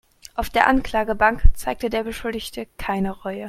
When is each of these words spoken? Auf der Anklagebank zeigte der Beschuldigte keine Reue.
Auf 0.33 0.49
der 0.49 0.65
Anklagebank 0.65 1.43
zeigte 1.53 1.91
der 1.91 2.03
Beschuldigte 2.03 2.65
keine 2.79 3.11
Reue. 3.21 3.39